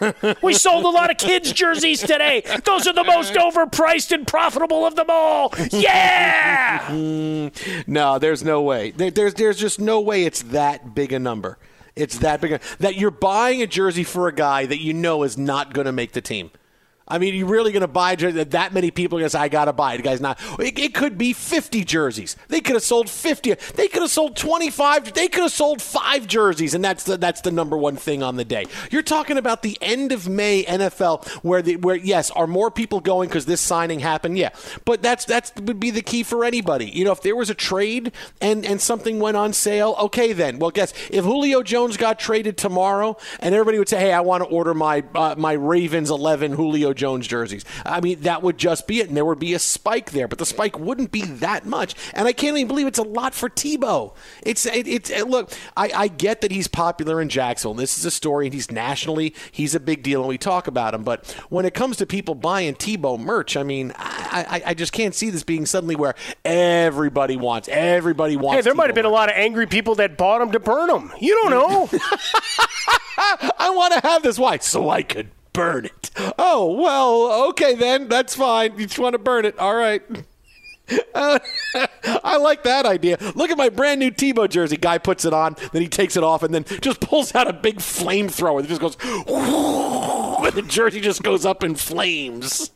[0.40, 2.44] We sold a lot of kids' jerseys today.
[2.64, 5.52] Those are the most overpriced and profitable of them all.
[5.70, 6.90] Yeah!
[7.88, 8.92] no, there's no way.
[8.92, 11.58] There's, there's just no way it's that big a number.
[11.96, 12.60] It's that big.
[12.78, 15.92] That you're buying a jersey for a guy that you know is not going to
[15.92, 16.50] make the team.
[17.06, 19.48] I mean, you're really going to buy that many people are going to say, I
[19.48, 20.02] got to buy it.
[20.02, 20.40] Guy's not.
[20.58, 22.34] It, it, could be 50 jerseys.
[22.48, 23.54] They could have sold 50.
[23.74, 25.12] They could have sold 25.
[25.12, 28.36] They could have sold five jerseys, and that's the, that's the number one thing on
[28.36, 28.64] the day.
[28.90, 33.00] You're talking about the end of May NFL, where the, where yes, are more people
[33.00, 34.38] going because this signing happened?
[34.38, 34.50] Yeah,
[34.86, 36.86] but that's that's would be the key for anybody.
[36.86, 40.58] You know, if there was a trade and and something went on sale, okay, then.
[40.58, 44.42] Well, guess if Julio Jones got traded tomorrow, and everybody would say, Hey, I want
[44.42, 47.64] to order my uh, my Ravens 11 Julio Jones jerseys.
[47.84, 50.38] I mean, that would just be it, and there would be a spike there, but
[50.38, 51.94] the spike wouldn't be that much.
[52.14, 54.14] And I can't even believe it's a lot for Tebow.
[54.42, 57.74] It's it, it's it, look, I, I get that he's popular in Jacksonville.
[57.74, 60.94] This is a story, and he's nationally he's a big deal, and we talk about
[60.94, 61.02] him.
[61.04, 64.92] But when it comes to people buying Tebow merch, I mean, I, I, I just
[64.92, 68.56] can't see this being suddenly where everybody wants everybody wants.
[68.56, 69.10] Hey, there Tebow might have been merch.
[69.10, 71.12] a lot of angry people that bought him to burn him.
[71.20, 71.88] You don't know.
[73.58, 74.38] I want to have this.
[74.38, 74.58] Why?
[74.58, 76.10] So I could burn it.
[76.38, 78.08] Oh, well, okay then.
[78.08, 78.78] That's fine.
[78.78, 79.58] You just want to burn it.
[79.58, 80.02] All right.
[81.14, 81.38] Uh,
[82.22, 83.16] I like that idea.
[83.34, 84.76] Look at my brand new Tebow jersey.
[84.76, 87.54] Guy puts it on, then he takes it off, and then just pulls out a
[87.54, 88.96] big flamethrower that just goes,
[90.46, 92.70] and the jersey just goes up in flames.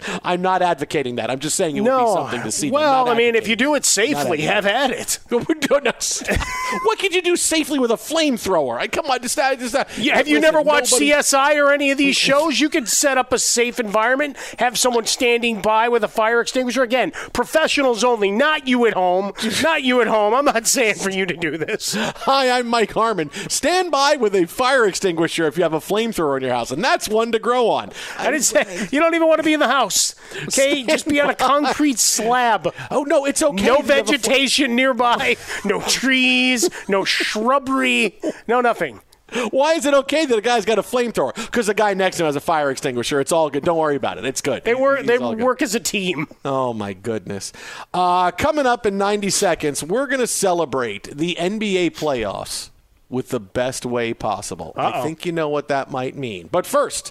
[0.22, 1.30] I'm not advocating that.
[1.30, 1.98] I'm just saying it no.
[1.98, 2.70] would be something to see.
[2.70, 5.18] Well, I mean, if you do it safely, have at it.
[5.30, 8.78] what could you do safely with a flamethrower?
[8.78, 11.10] I come on, just, just yeah, have you never watched nobody...
[11.10, 12.60] CSI or any of these shows?
[12.60, 16.82] You could set up a safe environment, have someone standing by with a fire extinguisher.
[16.82, 19.32] Again, professionals only, not you at home.
[19.62, 20.34] not you at home.
[20.34, 21.94] I'm not saying for you to do this.
[21.94, 23.30] Hi, I'm Mike Harmon.
[23.48, 26.84] Stand by with a fire extinguisher if you have a flamethrower in your house, and
[26.84, 27.90] that's one to grow on.
[28.16, 30.14] I didn't say you don't even want to be in the house house.
[30.44, 32.72] Okay, just be on a concrete slab.
[32.90, 33.66] Oh no, it's okay.
[33.66, 35.36] No vegetation nearby.
[35.64, 36.68] No trees.
[36.88, 38.18] No shrubbery.
[38.46, 39.00] No nothing.
[39.50, 41.34] Why is it okay that a guy's got a flamethrower?
[41.34, 43.20] Because the guy next to him has a fire extinguisher.
[43.20, 43.62] It's all good.
[43.62, 44.24] Don't worry about it.
[44.24, 44.64] It's good.
[44.64, 45.04] They work.
[45.04, 46.28] They work as a team.
[46.46, 47.52] Oh my goodness!
[47.92, 52.70] Uh, coming up in 90 seconds, we're going to celebrate the NBA playoffs
[53.10, 54.72] with the best way possible.
[54.76, 55.00] Uh-oh.
[55.00, 56.48] I think you know what that might mean.
[56.50, 57.10] But first.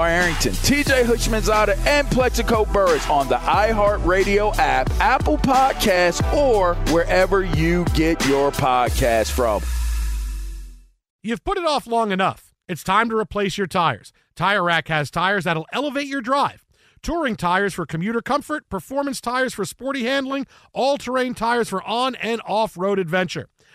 [0.07, 7.85] Arrington, TJ Houshmandzadeh, and Plaxico Burress on the iHeartRadio app, Apple Podcasts, or wherever you
[7.93, 9.61] get your podcast from.
[11.23, 12.51] You've put it off long enough.
[12.67, 14.11] It's time to replace your tires.
[14.35, 16.65] Tire Rack has tires that'll elevate your drive.
[17.03, 22.15] Touring tires for commuter comfort, performance tires for sporty handling, all terrain tires for on
[22.15, 23.49] and off road adventure.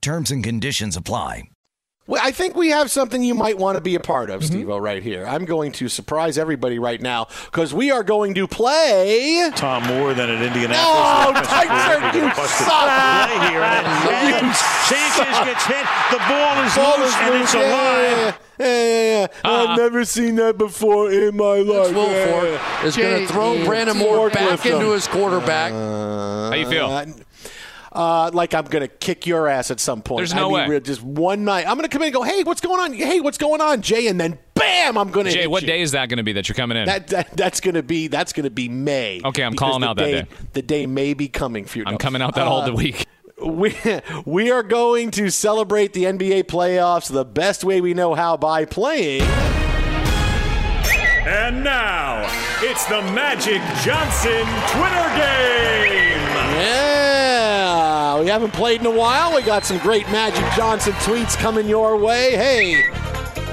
[0.00, 1.44] Terms and conditions apply.
[2.06, 4.46] Well, I think we have something you might want to be a part of, Mm-hmm.
[4.54, 5.26] Steve-O, right here.
[5.26, 9.50] I'm going to surprise everybody right now because we are going to play.
[9.54, 10.78] Tom Moore than at Indianapolis.
[10.80, 11.68] Oh, Offensive Tyson,
[12.00, 13.28] coordinator you busted suck.
[13.28, 13.60] play here.
[13.60, 15.84] And, and You Sanchez gets hit.
[16.10, 17.42] The ball is Ball loose is and loose.
[17.42, 18.38] it's Yeah, alive.
[18.58, 19.26] Yeah, yeah, yeah, yeah.
[19.44, 19.66] Uh-uh.
[19.66, 21.94] I've never seen that before in my life.
[21.94, 25.72] Wilfork is going to throw Brandon Moore back into his quarterback.
[25.72, 26.88] How you feel?
[27.92, 30.18] Uh, like I'm going to kick your ass at some point.
[30.18, 30.68] There's no I mean, way.
[30.68, 31.66] real- Just one night.
[31.66, 32.92] I'm going to come in and go, hey, what's going on?
[32.92, 34.08] Hey, what's going on, Jay?
[34.08, 35.68] And then bam, I'm going to Jay, hit what you.
[35.68, 36.86] day is that going to be that you're coming in?
[36.86, 39.20] That, that that's going to be that's going to be May.
[39.24, 40.26] Okay, I'm calling the out that day, day.
[40.52, 41.84] The day may be coming for you.
[41.86, 41.98] I'm No.
[41.98, 43.06] coming out that all the Uh, week.
[43.40, 43.72] We
[44.26, 48.64] we are going to celebrate the NBA playoffs the best way we know how by
[48.64, 49.22] playing.
[51.24, 52.26] And now,
[52.62, 55.87] it's the Magic Johnson Twitter game.
[58.18, 59.32] Yeah, we haven't played in a while.
[59.36, 62.32] We got some great Magic Johnson tweets coming your way.
[62.32, 62.90] Hey,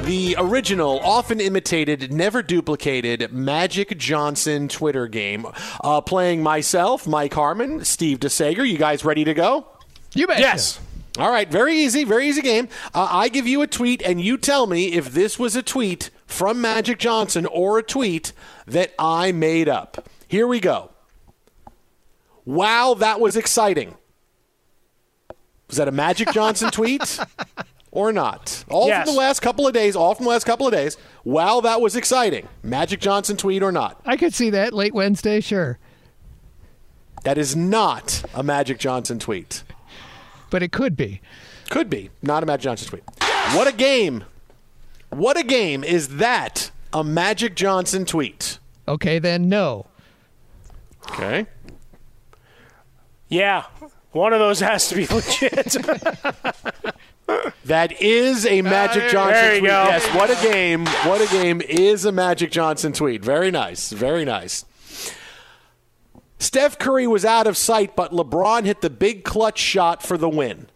[0.05, 5.45] the original, often imitated, never duplicated Magic Johnson Twitter game.
[5.83, 8.67] Uh, playing myself, Mike Harmon, Steve DeSager.
[8.67, 9.67] You guys ready to go?
[10.15, 10.39] You bet.
[10.39, 10.79] Yes.
[11.19, 12.67] All right, very easy, very easy game.
[12.91, 16.09] Uh, I give you a tweet, and you tell me if this was a tweet
[16.25, 18.33] from Magic Johnson or a tweet
[18.65, 20.09] that I made up.
[20.27, 20.89] Here we go.
[22.45, 23.95] Wow, that was exciting.
[25.67, 27.19] Was that a Magic Johnson tweet
[27.91, 28.63] or not?
[28.69, 29.05] All Yes.
[29.07, 30.97] from the last couple of days, all from the last couple of days.
[31.23, 32.47] Wow, that was exciting.
[32.63, 33.99] Magic Johnson tweet or not?
[34.05, 35.79] I could see that late Wednesday, sure.
[37.23, 39.63] That is not a Magic Johnson tweet.
[40.51, 41.21] But it could be.
[41.71, 42.11] Could be.
[42.21, 43.03] Not a Magic Johnson tweet.
[43.55, 44.23] What a game.
[45.09, 45.83] What a game.
[45.83, 48.59] Is that a Magic Johnson tweet?
[48.87, 49.87] Okay, then no.
[51.09, 51.47] Okay.
[53.27, 53.65] Yeah.
[54.15, 55.75] One of those has to be legit.
[57.65, 59.69] That is a Magic Johnson There you tweet.
[59.71, 59.83] go.
[59.83, 60.85] Yes, what a game.
[60.85, 63.21] What a game is a Magic Johnson tweet.
[63.21, 63.91] Very nice.
[63.91, 64.63] Very nice.
[66.39, 70.29] Steph Curry was out of sight, but LeBron hit the big clutch shot for the
[70.29, 70.67] win.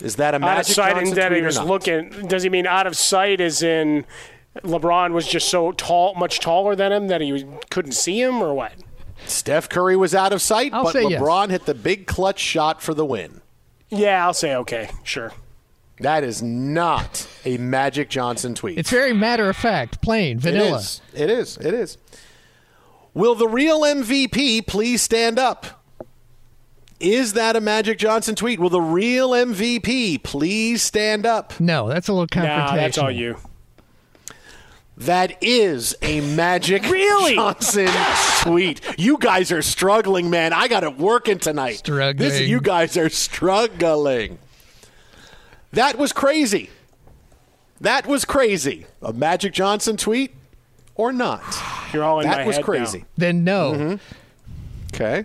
[0.00, 1.56] Is that a Magic out of Magic sight Johnson and that tweet he or was
[1.56, 1.66] not?
[1.66, 2.10] looking.
[2.28, 4.04] Does he mean out of sight as in
[4.62, 8.54] LeBron was just so tall, much taller than him that he couldn't see him, or
[8.54, 8.72] what?
[9.26, 11.20] Steph Curry was out of sight, I'll but say yes.
[11.20, 13.40] LeBron hit the big clutch shot for the win.
[13.90, 15.32] Yeah, I'll say okay, sure.
[16.00, 18.78] That is not a Magic Johnson tweet.
[18.78, 20.78] It's very matter of fact, plain, vanilla.
[20.78, 21.00] It is.
[21.14, 21.56] It is.
[21.58, 21.98] It is.
[23.14, 25.82] Will the real MVP please stand up?
[26.98, 28.58] Is that a Magic Johnson tweet?
[28.58, 31.58] Will the real MVP please stand up?
[31.60, 32.66] No, that's a little confrontational.
[32.66, 33.36] Nah, that's all you.
[34.96, 37.34] That is a Magic really?
[37.34, 37.88] Johnson
[38.42, 38.80] tweet.
[38.98, 40.52] You guys are struggling, man.
[40.52, 41.78] I got it working tonight.
[41.78, 42.16] Struggling.
[42.28, 44.38] This, you guys are struggling.
[45.72, 46.70] That was crazy.
[47.80, 48.86] That was crazy.
[49.02, 50.32] A Magic Johnson tweet
[50.94, 51.42] or not?
[51.92, 53.00] You're all in that my was crazy.
[53.00, 53.06] now.
[53.16, 53.72] Then no.
[53.72, 54.94] Mm-hmm.
[54.94, 55.24] Okay.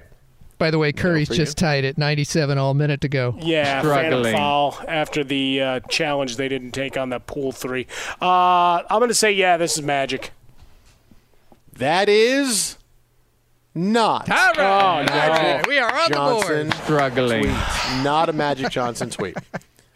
[0.59, 3.35] By the way, Curry's for just tied at 97 all minute to go.
[3.39, 7.87] Yeah, phantom foul after the uh, challenge they didn't take on the Poole three.
[8.21, 10.31] Uh, I'm going to say, yeah, this is magic.
[11.71, 12.77] That is
[13.73, 14.29] not.
[14.29, 14.57] All right.
[14.57, 15.13] Oh, no.
[15.13, 15.67] Magic.
[15.67, 16.83] We are on Johnson the board.
[16.83, 17.43] Struggling.
[17.43, 18.03] tweet.
[18.03, 19.37] Not a Magic Johnson tweet.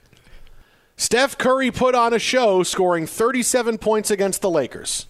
[0.95, 5.07] Steph Curry put on a show scoring 37 points against the Lakers.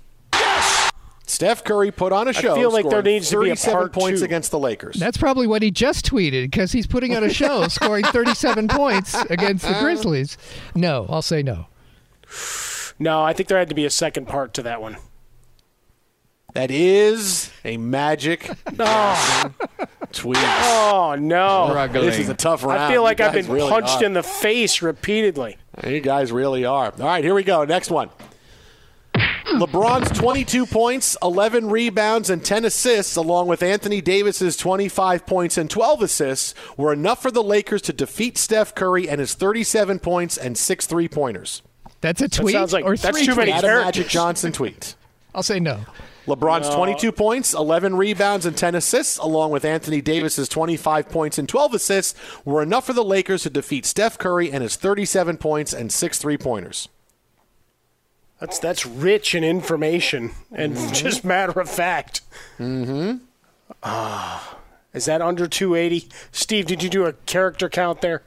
[1.26, 3.56] Steph Curry put on a show I feel like there scoring needs to be a
[3.56, 4.26] 37 part points two.
[4.26, 4.98] against the Lakers.
[4.98, 9.16] That's probably what he just tweeted because he's putting on a show scoring 37 points
[9.30, 10.38] against the Grizzlies.
[10.76, 11.68] No, I'll say no.
[13.00, 14.98] No, I think there had to be a second part to that one.
[16.54, 19.56] That is a Magic Johnson
[20.12, 20.38] tweet.
[20.40, 21.88] Oh, no.
[21.92, 22.80] This is a tough round.
[22.80, 24.06] I feel like You I've been really punched are.
[24.06, 25.58] in the face repeatedly.
[25.88, 26.94] You guys really are.
[27.00, 27.66] All right, here we go.
[27.66, 28.10] Next one.
[29.54, 29.62] Hmm.
[29.62, 35.70] LeBron's 22 points, 11 rebounds, and 10 assists, along with Anthony Davis's 25 points and
[35.70, 40.38] 12 assists, were enough for the Lakers to defeat Steph Curry and his 37 points
[40.38, 41.62] and six three-pointers.
[42.02, 43.60] That's a tweet sounds like- or that's three too many tweets?
[43.64, 43.84] A.
[43.84, 44.96] Magic Johnson tweet.
[45.36, 45.82] I'll say no.
[46.26, 46.76] LeBron's No.
[46.78, 51.74] 22 points, 11 rebounds, and 10 assists, along with Anthony Davis's 25 points and 12
[51.76, 55.92] assists, were enough for the Lakers to defeat Steph Curry and his 37 points and
[55.92, 56.88] six three pointers.
[58.44, 62.20] That's that's rich in information and just matter of fact.
[62.60, 63.24] Mm-hmm.
[63.82, 64.58] Ah,
[64.94, 66.10] is that under 280?
[66.34, 68.22] Steve, did you do a character count there?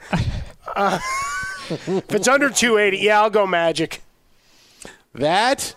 [0.74, 0.98] Uh,
[1.68, 4.00] if it's under 280, yeah, I'll go Magic.
[5.14, 5.76] That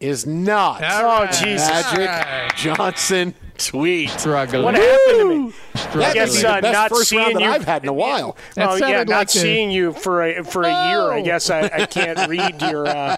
[0.00, 1.68] is not Oh, Jesus.
[1.68, 4.10] Magic Johnson tweet.
[4.10, 4.62] Struggling.
[4.64, 5.52] What happened to me?
[5.74, 7.50] That I guess may the uh, best not first round seeing that you.
[7.50, 8.36] I've had in a while.
[8.54, 11.00] That oh yeah, not like the- seeing you for a for a year.
[11.12, 11.24] I Oh.
[11.24, 13.16] guess I, I can't read your uh,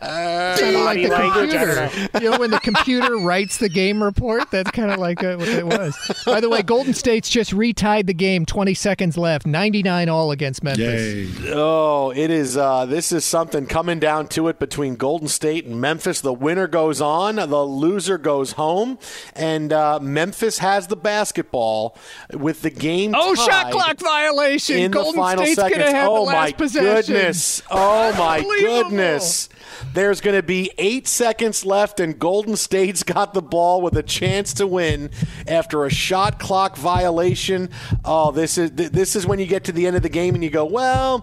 [0.00, 1.54] Sounded like body the language.
[1.54, 1.88] I don't know.
[1.88, 2.24] computer.
[2.24, 5.48] you know, when the computer writes the game report, that's kind of like uh, what
[5.48, 5.96] it was.
[6.26, 8.44] By the way, Golden State's just retied the game.
[8.46, 9.46] 20 seconds left.
[9.46, 11.30] 99 all against Memphis.
[11.48, 12.56] Oh, it is.
[12.56, 16.20] Uh, this is something coming down to it between Golden State and Memphis.
[16.20, 18.98] The winner goes on, the loser goes home,
[19.34, 21.96] and uh, Memphis has the basketball
[22.32, 23.14] with the game.
[23.16, 24.76] Oh, shot clock violation.
[24.78, 25.84] in Golden the final State's seconds.
[25.84, 27.14] gonna have oh the last my possession.
[27.14, 27.62] goodness!
[27.70, 29.48] Oh my goodness!
[29.94, 34.02] There's going to be eight seconds left, and Golden State's got the ball with a
[34.02, 35.10] chance to win
[35.46, 37.70] after a shot clock violation.
[38.04, 40.42] Oh, this is this is when you get to the end of the game and
[40.42, 41.20] you go, well,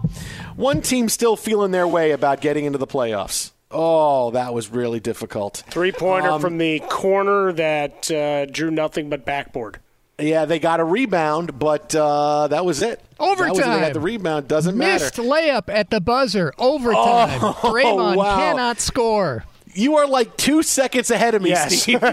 [0.56, 3.52] one team's still feeling their way about getting into the playoffs.
[3.72, 5.64] Oh, that was really difficult.
[5.70, 9.80] Three pointer Um, from the corner that uh, drew nothing but backboard.
[10.18, 13.02] Yeah, they got a rebound, but uh, that was it.
[13.20, 13.64] That was it.
[13.66, 14.48] They had the rebound.
[14.48, 15.22] Doesn't Missed matter.
[15.24, 16.54] Missed layup at the buzzer.
[16.58, 17.40] Overtime.
[17.44, 18.38] Oh, Draymond wow.
[18.38, 19.44] cannot score.
[19.74, 21.82] You are like two seconds ahead of me, Yes.
[21.82, 22.00] Steve.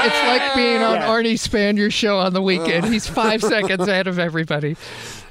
[0.00, 1.08] It's like being on Yeah.
[1.08, 2.86] Arnie Spanier's show on the weekend.
[2.86, 4.76] He's five seconds ahead of everybody.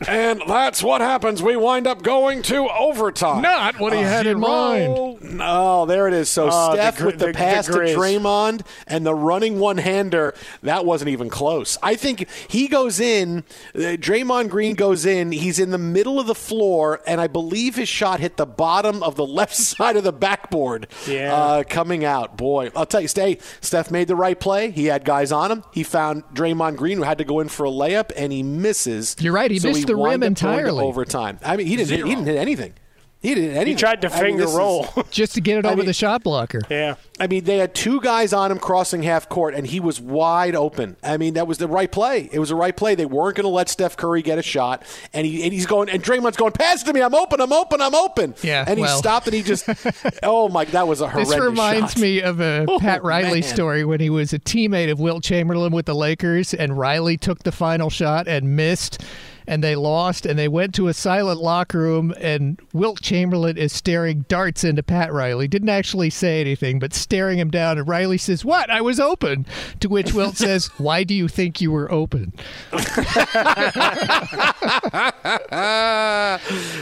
[0.08, 1.42] And that's what happens.
[1.42, 3.42] We wind up going to overtime.
[3.42, 5.22] Not what he had in mind.
[5.38, 6.30] No, there it is.
[6.30, 9.60] So Oh, the Steph gr- with the, the- the pass to Draymond and the running
[9.60, 10.34] one-hander,
[10.64, 11.78] that wasn't even close.
[11.82, 13.44] I think he goes in,
[13.76, 17.76] uh, Draymond Green goes in, he's in the middle of the floor, and I believe
[17.76, 21.34] his shot hit the bottom of the left side of the backboard Yeah.
[21.34, 22.38] uh, coming out.
[22.38, 23.40] Boy, I'll tell you, stay.
[23.62, 24.72] Steph made the right play.
[24.72, 25.64] He had guys on him.
[25.72, 29.16] He found Draymond Green who had to go in for a layup, and he misses.
[29.20, 30.84] You're right, he So missed the wind rim up going to entirely.
[30.84, 31.40] Overtime.
[31.44, 31.90] I mean, he didn't.
[31.90, 32.74] Hit, he didn't hit anything.
[33.20, 33.74] He didn't hit anything.
[33.74, 34.88] He tried to I mean, finger is- roll.
[35.10, 36.62] Just to get it I over mean- the shot blocker.
[36.70, 36.96] yeah.
[37.20, 40.54] I mean, they had two guys on him crossing half court, and he was wide
[40.54, 40.98] open.
[41.02, 42.30] I mean, that was the right play.
[42.32, 42.94] It was the right play.
[42.94, 44.84] They weren't going to let Steph Curry get a shot,
[45.14, 47.02] and he and he's going, and Draymond's going, pass to me.
[47.02, 47.42] I'm open.
[47.42, 47.82] I'm open.
[47.82, 48.36] I'm open.
[48.44, 49.00] Yeah, and he well.
[49.00, 49.68] stopped, and he just,
[50.22, 51.34] oh my, that was a horrendous.
[51.34, 52.02] This reminds shot.
[52.02, 53.50] me of a Oh, Pat Riley man.
[53.50, 57.42] story when he was a teammate of Wilt Chamberlain with the Lakers, and Riley took
[57.42, 59.02] the final shot and missed,
[59.48, 63.72] and they lost, and they went to a silent locker room, and Wilt Chamberlain is
[63.72, 65.48] staring darts into Pat Riley.
[65.48, 68.70] Didn't actually say anything, but staring him down, and Riley says, "What?
[68.70, 69.46] I was open."
[69.80, 72.34] To which Wilt says, "Why do you think you were open?"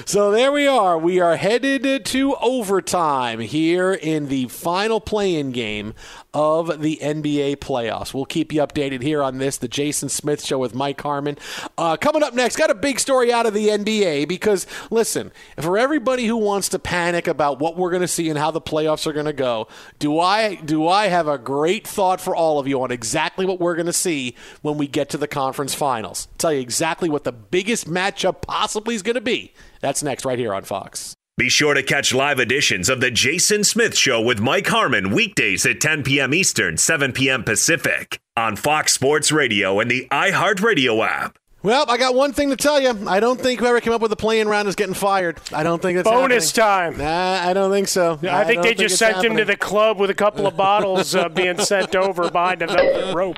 [0.06, 0.98] so there we are.
[0.98, 5.94] We are headed to overtime here in the final play-in game
[6.36, 8.14] of the NBA playoffs.
[8.14, 11.38] We'll keep you updated here on this, the Jason Smith Show with Mike Harmon.
[11.78, 15.78] Uh, coming up next, got a big story out of the NBA because, listen, for
[15.78, 19.08] everybody who wants to panic about what we're going to see and how the playoffs
[19.08, 22.68] are going to go, do I do I have a great thought for all of
[22.68, 26.28] you on exactly what we're going to see when we get to the conference finals?
[26.38, 29.54] Tell you exactly what the biggest matchup possibly is going to be.
[29.80, 31.15] That's next, right here on Fox.
[31.38, 35.66] Be sure to catch live editions of The Jason Smith Show with Mike Harmon weekdays
[35.66, 36.34] at 10 p.m.
[36.34, 37.44] Eastern, 7 p.m.
[37.44, 41.38] Pacific on Fox Sports Radio and the iHeartRadio app.
[41.62, 42.94] Well, I got one thing to tell you.
[43.06, 45.42] I don't think whoever came up with the play-in round is getting fired.
[45.52, 47.00] I don't think that's Bonus happening.
[47.00, 47.06] time.
[47.06, 48.14] Nah, I don't think so.
[48.24, 50.56] I, think don't they just it's sent him to the club with a couple of
[50.58, 53.36] bottles uh, being sent over behind a velvet rope.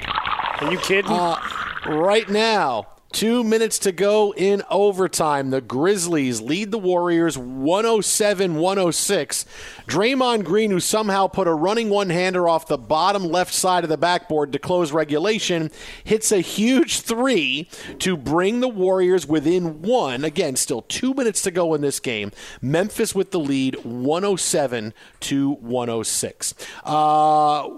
[0.62, 1.10] Are you kidding?
[1.12, 1.40] Uh,
[1.88, 2.86] right now.
[3.14, 5.50] Two minutes to go in overtime.
[5.50, 9.46] The Grizzlies lead the Warriors 107 106.
[9.88, 13.90] Draymond Green, who somehow put a running one hander off the bottom left side of
[13.90, 15.72] the backboard to close regulation,
[16.04, 20.26] hits a huge three to bring the Warriors within one.
[20.26, 22.32] Again, still two minutes to go in this game.
[22.62, 26.54] Memphis with the lead 107 to 106.
[26.84, 27.70] Uh,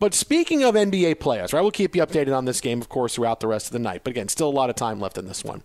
[0.00, 3.14] but speaking of NBA players, right, we'll keep you updated on this game, of course,
[3.14, 4.02] throughout the rest of the night.
[4.02, 5.62] But again, still a lot of time left in this one.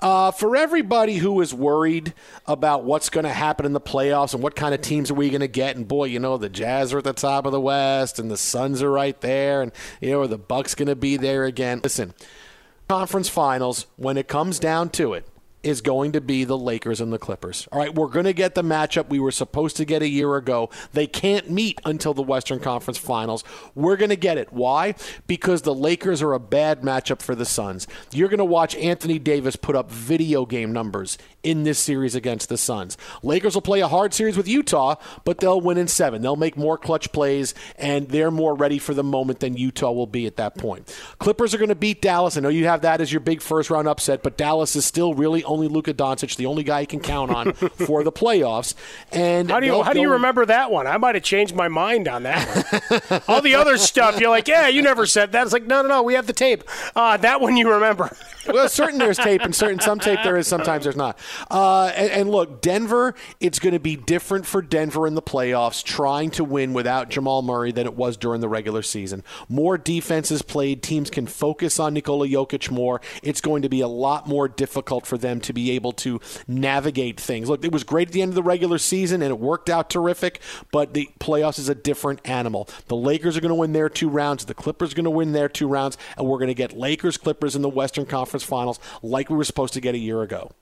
[0.00, 2.12] Uh, for everybody who is worried
[2.46, 5.30] about what's going to happen in the playoffs and what kind of teams are we
[5.30, 7.60] going to get, and boy, you know, the Jazz are at the top of the
[7.60, 9.70] West, and the Suns are right there, and
[10.00, 11.80] you know, are the Bucks going to be there again?
[11.82, 12.14] Listen,
[12.88, 15.26] conference finals, when it comes down to it,
[15.62, 17.68] is going to be the Lakers and the Clippers.
[17.72, 20.36] All right, we're going to get the matchup we were supposed to get a year
[20.36, 20.70] ago.
[20.92, 23.42] They can't meet until the Western Conference Finals.
[23.74, 24.52] We're going to get it.
[24.52, 24.94] Why?
[25.26, 27.86] Because the Lakers are a bad matchup for the Suns.
[28.12, 32.48] You're going to watch Anthony Davis put up video game numbers in this series against
[32.48, 32.96] the Suns.
[33.22, 36.22] Lakers will play a hard series with Utah, but they'll win in 7.
[36.22, 40.06] They'll make more clutch plays and they're more ready for the moment than Utah will
[40.06, 40.94] be at that point.
[41.18, 42.36] Clippers are going to beat Dallas.
[42.36, 45.14] I know you have that as your big first round upset, but Dallas is still
[45.14, 48.74] really only Luka Doncic, the only guy he can count on for the playoffs.
[49.10, 50.86] And how do you how do you remember that one?
[50.86, 53.22] I might have changed my mind on that one.
[53.28, 55.42] All the other stuff, you're like, yeah, you never said that.
[55.42, 56.64] It's like, no, no, no, we have the tape.
[56.94, 58.16] Uh, that one you remember.
[58.48, 61.18] well, certain there's tape, and certain some tape there is, sometimes there's not.
[61.50, 65.82] Uh, and, and look, Denver, it's going to be different for Denver in the playoffs,
[65.82, 69.22] trying to win without Jamal Murray than it was during the regular season.
[69.48, 73.00] More defenses played, teams can focus on Nikola Jokic more.
[73.22, 77.20] It's going to be a lot more difficult for them to be able to navigate
[77.20, 77.48] things.
[77.48, 79.90] Look, it was great at the end of the regular season, and it worked out
[79.90, 80.40] terrific,
[80.72, 82.68] but the playoffs is a different animal.
[82.86, 85.32] The Lakers are going to win their two rounds, the Clippers are going to win
[85.32, 88.78] their two rounds, and we're going to get Lakers Clippers in the Western Conference Finals
[89.02, 90.52] like we were supposed to get a year ago.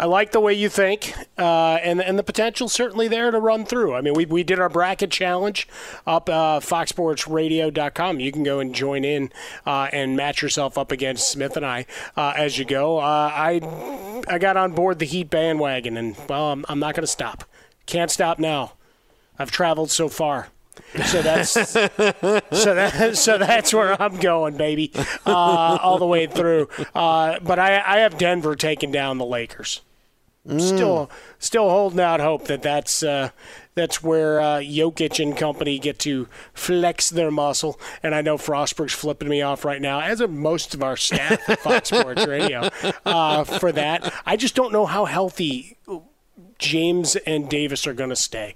[0.00, 3.64] I like the way you think, uh, and and the potential certainly there to run
[3.64, 3.96] through.
[3.96, 5.66] I mean, we, we did our bracket challenge
[6.06, 8.20] up uh, foxsportsradio.com.
[8.20, 9.32] You can go and join in
[9.66, 11.84] uh, and match yourself up against Smith and I
[12.16, 12.98] uh, as you go.
[12.98, 17.02] Uh, I I got on board the Heat bandwagon, and well, I'm, I'm not going
[17.02, 17.42] to stop.
[17.86, 18.74] Can't stop now.
[19.36, 20.48] I've traveled so far.
[21.06, 21.88] So that's so
[22.74, 24.92] that so that's where I'm going, baby,
[25.26, 26.68] uh, all the way through.
[26.94, 29.80] Uh, but I, I have Denver taking down the Lakers.
[30.46, 30.60] Mm.
[30.60, 33.30] Still, still holding out hope that that's uh,
[33.74, 37.78] that's where uh, Jokic and company get to flex their muscle.
[38.02, 41.48] And I know Frostberg's flipping me off right now, as are most of our staff
[41.48, 42.70] at Fox Sports Radio
[43.04, 44.12] uh, for that.
[44.24, 45.76] I just don't know how healthy
[46.58, 48.54] James and Davis are going to stay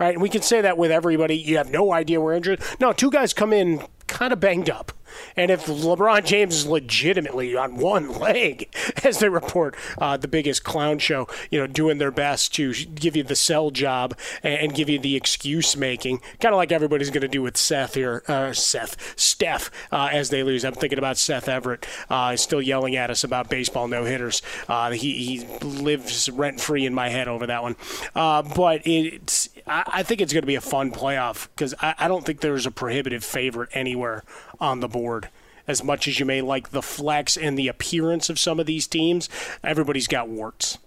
[0.00, 0.14] right?
[0.14, 1.36] And we can say that with everybody.
[1.36, 2.60] You have no idea we're injured.
[2.80, 4.92] No, two guys come in kind of banged up.
[5.36, 8.72] And if LeBron James is legitimately on one leg,
[9.04, 13.16] as they report, uh, the biggest clown show, you know, doing their best to give
[13.16, 17.22] you the sell job and, give you the excuse making, kind of like everybody's going
[17.22, 20.64] to do with Seth here, uh, Seth, Steph, uh, as they lose.
[20.64, 24.42] I'm thinking about Seth Everett, uh, still yelling at us about baseball no hitters.
[24.68, 27.74] Uh, he, he lives rent free in my head over that one.
[28.14, 31.94] Uh, but it's, I, I think it's going to be a fun playoff because I,
[31.98, 34.24] I don't think there's a prohibitive favorite anywhere
[34.60, 35.30] on the board.
[35.66, 38.88] As much as you may like the flex and the appearance of some of these
[38.88, 39.28] teams,
[39.62, 40.78] everybody's got warts.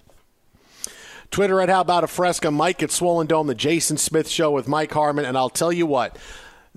[1.32, 4.68] Twitter at How About a Fresca, Mike at Swollen Dome, the Jason Smith Show with
[4.68, 5.26] Mike Harmon.
[5.26, 6.18] And I'll tell you what,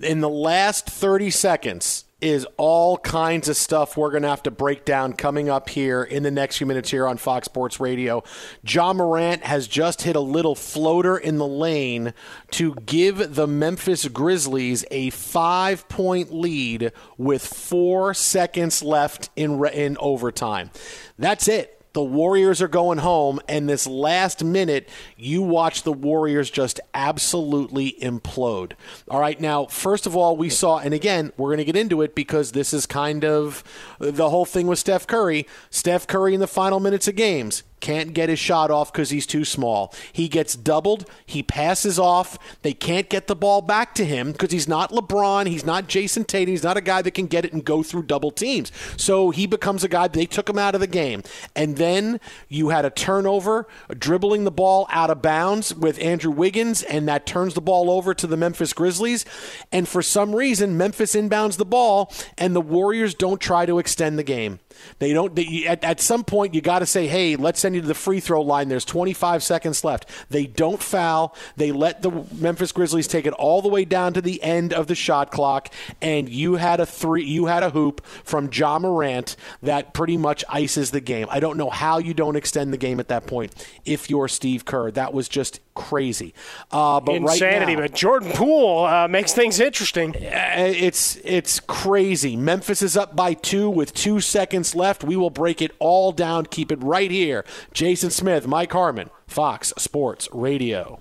[0.01, 4.51] in the last 30 seconds, is all kinds of stuff we're going to have to
[4.51, 8.23] break down coming up here in the next few minutes here on Fox Sports Radio.
[8.67, 12.15] Ja Morant has just hit a little floater in the lane
[12.53, 19.99] to give the Memphis Grizzlies a five point lead with four seconds left in, in
[19.99, 20.71] overtime.
[21.19, 21.76] That's it.
[21.97, 24.87] The Warriors are going home, and this last minute,
[25.17, 28.73] you watch the Warriors just absolutely implode.
[29.09, 32.03] All right, now, first of all, we saw, and again, we're going to get into
[32.03, 33.65] it because this is kind of
[33.99, 35.47] uh, the whole thing with Steph Curry.
[35.71, 39.27] Steph Curry in the final minutes of games can't get his shot off because he's
[39.27, 39.95] too small.
[40.13, 41.09] He gets doubled.
[41.25, 42.39] He passes off.
[42.63, 45.47] They can't get the ball back to him because he's not LeBron.
[45.47, 46.53] He's not Jayson Tatum.
[46.53, 48.73] He's not a guy that can get it and go through double teams.
[48.97, 50.09] So he becomes a guy.
[50.09, 51.23] They took him out of the game.
[51.55, 53.67] And then you had a turnover,
[53.97, 58.15] dribbling the ball out of bounds with Andrew Wiggins, and that turns the ball over
[58.15, 59.25] to the Memphis Grizzlies.
[59.71, 64.19] And for some reason, Memphis inbounds the ball, and the Warriors don't try to extend
[64.19, 64.61] the game.
[64.99, 65.35] They don't.
[65.35, 67.95] They, at, at some point, you got to say, "Hey, let's send you to the
[67.95, 70.09] free throw line." There's 25 seconds left.
[70.31, 71.35] They don't foul.
[71.57, 74.87] They let the Memphis Grizzlies take it all the way down to the end of
[74.87, 77.25] the shot clock, and you had a three.
[77.25, 81.27] You had a hoop from Ja Morant that pretty much ices the game.
[81.31, 83.55] I don't know how you don't extend the game at that point
[83.85, 84.91] if you're Steve Kerr.
[84.91, 86.35] That was just crazy.
[86.73, 87.75] Uh, but insanity.
[87.75, 90.15] Right now, but Jordan Poole uh, makes things interesting.
[90.19, 92.37] It's it's crazy.
[92.37, 95.05] Memphis is up by two with two seconds left.
[95.05, 96.47] We will break it all down.
[96.47, 97.45] Keep it right here.
[97.73, 101.01] Jason Smith, Mike Harmon, Fox Sports Radio.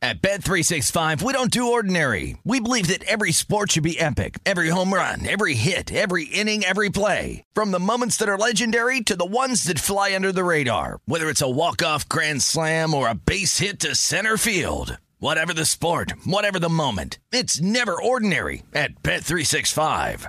[0.00, 2.36] At Bet365, we don't do ordinary.
[2.44, 4.38] We believe that every sport should be epic.
[4.46, 7.42] Every home run, every hit, every inning, every play.
[7.52, 11.00] From the moments that are legendary to the ones that fly under the radar.
[11.06, 14.98] Whether it's a walk-off grand slam or a base hit to center field.
[15.18, 17.18] Whatever the sport, whatever the moment.
[17.32, 20.28] It's never ordinary at Bet365.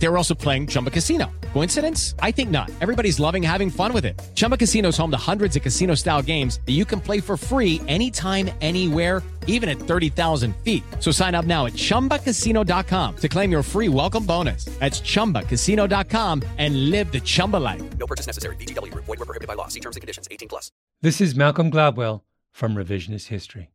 [0.00, 1.30] They were also playing Chumba Casino.
[1.52, 2.14] Coincidence?
[2.20, 2.70] I think not.
[2.80, 4.20] Everybody's loving having fun with it.
[4.34, 7.36] Chumba Casino is home to hundreds of casino style games that you can play for
[7.36, 10.82] free anytime, anywhere, even at 30,000 feet.
[11.00, 14.64] So sign up now at chumbacasino.com to claim your free welcome bonus.
[14.80, 17.82] That's chumbacasino.com and live the Chumba life.
[17.98, 18.56] No purchase necessary.
[18.56, 19.04] VGW Group.
[19.04, 19.68] Void were prohibited by law.
[19.68, 20.28] See terms and conditions.
[20.30, 20.72] 18 plus.
[21.02, 22.22] This is Malcolm Gladwell
[22.52, 23.70] from Revisionist History.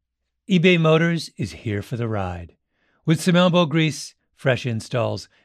[0.50, 2.56] eBay Motors is here for the ride.
[3.06, 5.30] With some elbow grease, fresh installs,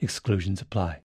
[0.00, 1.00] exclusions apply.